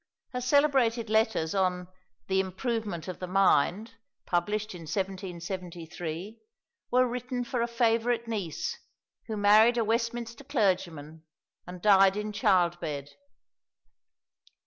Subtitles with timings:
[0.33, 1.87] Her celebrated letters on
[2.25, 6.39] The Improvement of the Mind, published in 1773,
[6.89, 8.79] were written for a favourite niece,
[9.27, 11.23] who married a Westminster Clergyman
[11.67, 13.11] and died in childbed.